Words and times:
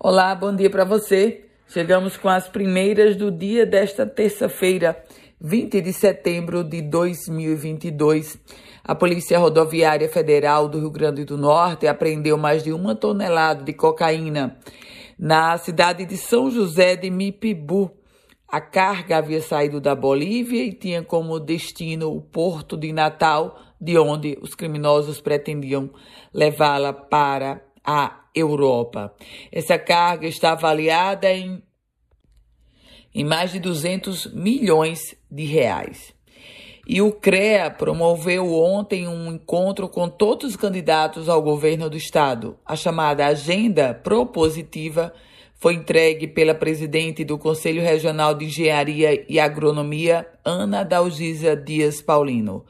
Olá, 0.00 0.32
bom 0.32 0.54
dia 0.54 0.70
para 0.70 0.84
você. 0.84 1.44
Chegamos 1.66 2.16
com 2.16 2.28
as 2.28 2.48
primeiras 2.48 3.16
do 3.16 3.32
dia 3.32 3.66
desta 3.66 4.06
terça-feira, 4.06 4.96
20 5.40 5.80
de 5.80 5.92
setembro 5.92 6.62
de 6.62 6.80
2022. 6.82 8.38
A 8.84 8.94
Polícia 8.94 9.40
Rodoviária 9.40 10.08
Federal 10.08 10.68
do 10.68 10.78
Rio 10.78 10.92
Grande 10.92 11.24
do 11.24 11.36
Norte 11.36 11.88
apreendeu 11.88 12.38
mais 12.38 12.62
de 12.62 12.72
uma 12.72 12.94
tonelada 12.94 13.64
de 13.64 13.72
cocaína 13.72 14.56
na 15.18 15.58
cidade 15.58 16.06
de 16.06 16.16
São 16.16 16.48
José 16.48 16.94
de 16.94 17.10
Mipibu. 17.10 17.90
A 18.46 18.60
carga 18.60 19.18
havia 19.18 19.42
saído 19.42 19.80
da 19.80 19.96
Bolívia 19.96 20.62
e 20.62 20.72
tinha 20.72 21.02
como 21.02 21.40
destino 21.40 22.14
o 22.14 22.20
porto 22.20 22.76
de 22.76 22.92
Natal, 22.92 23.58
de 23.80 23.98
onde 23.98 24.38
os 24.40 24.54
criminosos 24.54 25.20
pretendiam 25.20 25.90
levá-la 26.32 26.92
para 26.92 27.60
a 27.84 28.27
Europa. 28.38 29.14
Essa 29.50 29.78
carga 29.78 30.26
está 30.26 30.52
avaliada 30.52 31.32
em, 31.32 31.62
em 33.14 33.24
mais 33.24 33.52
de 33.52 33.58
200 33.58 34.32
milhões 34.32 35.16
de 35.30 35.44
reais. 35.44 36.14
E 36.86 37.02
o 37.02 37.12
CREA 37.12 37.70
promoveu 37.70 38.54
ontem 38.54 39.06
um 39.06 39.32
encontro 39.32 39.90
com 39.90 40.08
todos 40.08 40.50
os 40.50 40.56
candidatos 40.56 41.28
ao 41.28 41.42
governo 41.42 41.90
do 41.90 41.98
estado. 41.98 42.56
A 42.64 42.74
chamada 42.74 43.26
Agenda 43.26 43.92
Propositiva 43.92 45.12
foi 45.58 45.74
entregue 45.74 46.26
pela 46.26 46.54
presidente 46.54 47.24
do 47.24 47.36
Conselho 47.36 47.82
Regional 47.82 48.32
de 48.32 48.46
Engenharia 48.46 49.22
e 49.28 49.38
Agronomia, 49.38 50.26
Ana 50.42 50.82
Dalgisa 50.82 51.54
Dias 51.54 52.00
Paulino. 52.00 52.64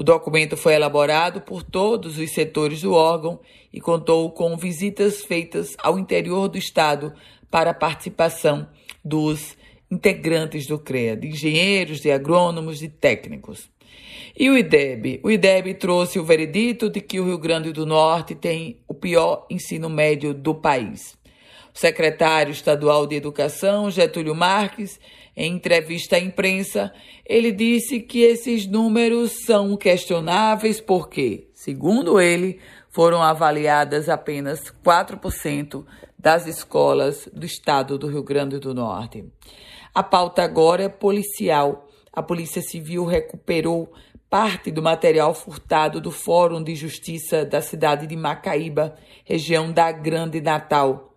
O 0.00 0.02
documento 0.02 0.56
foi 0.56 0.72
elaborado 0.72 1.42
por 1.42 1.62
todos 1.62 2.16
os 2.16 2.30
setores 2.30 2.80
do 2.80 2.94
órgão 2.94 3.38
e 3.70 3.82
contou 3.82 4.30
com 4.30 4.56
visitas 4.56 5.22
feitas 5.22 5.76
ao 5.78 5.98
interior 5.98 6.48
do 6.48 6.56
Estado 6.56 7.12
para 7.50 7.72
a 7.72 7.74
participação 7.74 8.66
dos 9.04 9.58
integrantes 9.90 10.66
do 10.66 10.78
CREA, 10.78 11.18
de 11.18 11.28
engenheiros, 11.28 12.00
de 12.00 12.10
agrônomos, 12.10 12.78
de 12.78 12.88
técnicos. 12.88 13.68
E 14.34 14.48
o 14.48 14.56
IDEB? 14.56 15.20
O 15.22 15.30
IDEB 15.30 15.74
trouxe 15.74 16.18
o 16.18 16.24
veredito 16.24 16.88
de 16.88 17.02
que 17.02 17.20
o 17.20 17.26
Rio 17.26 17.36
Grande 17.36 17.70
do 17.70 17.84
Norte 17.84 18.34
tem 18.34 18.78
o 18.88 18.94
pior 18.94 19.46
ensino 19.50 19.90
médio 19.90 20.32
do 20.32 20.54
país. 20.54 21.14
O 21.74 21.78
secretário 21.78 22.52
estadual 22.52 23.06
de 23.06 23.16
Educação, 23.16 23.90
Getúlio 23.90 24.34
Marques, 24.34 24.98
em 25.36 25.54
entrevista 25.54 26.16
à 26.16 26.18
imprensa, 26.18 26.92
ele 27.24 27.52
disse 27.52 28.00
que 28.00 28.22
esses 28.22 28.66
números 28.66 29.44
são 29.44 29.76
questionáveis 29.76 30.80
porque, 30.80 31.48
segundo 31.52 32.20
ele, 32.20 32.58
foram 32.88 33.22
avaliadas 33.22 34.08
apenas 34.08 34.60
4% 34.84 35.84
das 36.18 36.46
escolas 36.46 37.28
do 37.32 37.46
estado 37.46 37.96
do 37.96 38.08
Rio 38.08 38.22
Grande 38.22 38.58
do 38.58 38.74
Norte. 38.74 39.24
A 39.94 40.02
pauta 40.02 40.42
agora 40.42 40.84
é 40.84 40.88
policial. 40.88 41.88
A 42.12 42.22
Polícia 42.22 42.60
Civil 42.60 43.04
recuperou 43.04 43.92
parte 44.28 44.70
do 44.70 44.82
material 44.82 45.34
furtado 45.34 46.00
do 46.00 46.10
Fórum 46.10 46.62
de 46.62 46.74
Justiça 46.74 47.44
da 47.44 47.60
cidade 47.60 48.06
de 48.06 48.16
Macaíba, 48.16 48.96
região 49.24 49.72
da 49.72 49.90
Grande 49.90 50.40
Natal. 50.40 51.09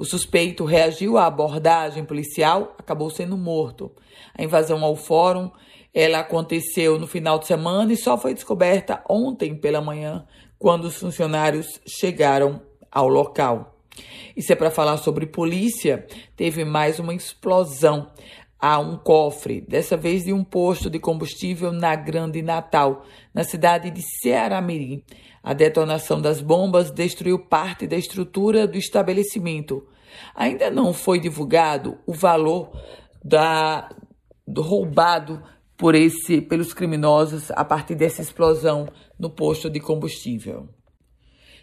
O 0.00 0.04
suspeito 0.06 0.64
reagiu 0.64 1.18
à 1.18 1.26
abordagem 1.26 2.06
policial, 2.06 2.74
acabou 2.78 3.10
sendo 3.10 3.36
morto. 3.36 3.92
A 4.34 4.42
invasão 4.42 4.82
ao 4.82 4.96
fórum, 4.96 5.50
ela 5.92 6.20
aconteceu 6.20 6.98
no 6.98 7.06
final 7.06 7.38
de 7.38 7.46
semana 7.46 7.92
e 7.92 7.98
só 7.98 8.16
foi 8.16 8.32
descoberta 8.32 9.04
ontem 9.06 9.54
pela 9.54 9.82
manhã, 9.82 10.24
quando 10.58 10.86
os 10.86 10.96
funcionários 10.96 11.78
chegaram 11.86 12.62
ao 12.90 13.08
local. 13.08 13.76
Isso 14.34 14.50
é 14.50 14.56
para 14.56 14.70
falar 14.70 14.96
sobre 14.96 15.26
polícia. 15.26 16.06
Teve 16.34 16.64
mais 16.64 16.98
uma 16.98 17.12
explosão 17.12 18.10
a 18.60 18.78
um 18.78 18.96
cofre, 18.98 19.62
dessa 19.62 19.96
vez 19.96 20.24
de 20.24 20.32
um 20.32 20.44
posto 20.44 20.90
de 20.90 20.98
combustível 20.98 21.72
na 21.72 21.96
Grande 21.96 22.42
Natal, 22.42 23.06
na 23.32 23.42
cidade 23.42 23.90
de 23.90 24.02
Ceará-Mirim. 24.20 25.02
A 25.42 25.54
detonação 25.54 26.20
das 26.20 26.42
bombas 26.42 26.90
destruiu 26.90 27.38
parte 27.38 27.86
da 27.86 27.96
estrutura 27.96 28.66
do 28.66 28.76
estabelecimento. 28.76 29.86
Ainda 30.34 30.70
não 30.70 30.92
foi 30.92 31.18
divulgado 31.18 31.96
o 32.06 32.12
valor 32.12 32.70
da, 33.24 33.88
do 34.46 34.60
roubado 34.60 35.42
por 35.78 35.94
esse, 35.94 36.42
pelos 36.42 36.74
criminosos 36.74 37.50
a 37.52 37.64
partir 37.64 37.94
dessa 37.94 38.20
explosão 38.20 38.86
no 39.18 39.30
posto 39.30 39.70
de 39.70 39.80
combustível. 39.80 40.68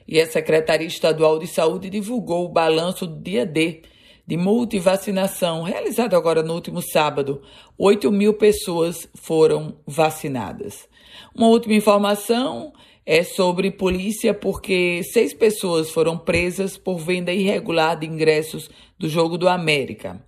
E 0.08 0.20
a 0.20 0.26
Secretaria 0.26 0.88
Estadual 0.88 1.38
de 1.38 1.46
Saúde 1.46 1.92
divulgou 1.92 2.46
o 2.46 2.52
balanço 2.52 3.06
do 3.06 3.22
dia 3.22 3.46
D 3.46 3.84
de 4.28 4.36
multivacinação, 4.36 5.64
realizado 5.64 6.14
agora 6.14 6.44
no 6.44 6.54
último 6.54 6.82
sábado. 6.82 7.42
8 7.78 8.12
mil 8.12 8.34
pessoas 8.34 9.08
foram 9.16 9.78
vacinadas. 9.88 10.86
Uma 11.34 11.48
última 11.48 11.76
informação 11.76 12.74
é 13.06 13.24
sobre 13.24 13.72
polícia, 13.72 14.34
porque 14.34 15.02
seis 15.02 15.34
pessoas 15.34 15.90
foram 15.90 16.18
presas 16.18 16.78
por 16.78 16.98
venda 16.98 17.32
irregular 17.32 17.98
de 17.98 18.06
ingressos 18.06 18.70
do 19.00 19.08
Jogo 19.08 19.38
do 19.38 19.48
América. 19.48 20.22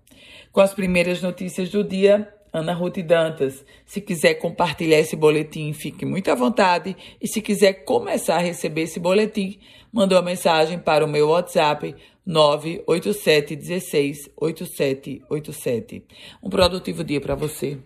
Com 0.54 0.62
as 0.62 0.74
primeiras 0.74 1.22
notícias 1.22 1.70
do 1.70 1.84
dia, 1.84 2.34
Ana 2.52 2.74
Ruth 2.74 3.00
Dantas. 3.00 3.64
Se 3.86 4.02
quiser 4.02 4.36
compartilhar 4.36 5.00
esse 5.00 5.16
boletim, 5.16 5.74
fique 5.74 6.06
muito 6.06 6.30
à 6.32 6.36
vontade. 6.36 6.96
E 7.22 7.28
se 7.28 7.42
quiser 7.42 7.86
começar 7.86 8.36
a 8.36 8.40
receber 8.40 8.82
esse 8.82 9.00
boletim, 9.00 9.60
manda 9.92 10.16
uma 10.16 10.22
mensagem 10.22 10.78
para 10.80 11.06
o 11.06 11.08
meu 11.08 11.30
WhatsApp 11.30 11.96
987 12.26 13.56
16 13.56 14.30
8787. 14.38 16.04
Um 16.44 16.50
produtivo 16.50 17.04
dia 17.04 17.20
para 17.20 17.36
você. 17.36 17.78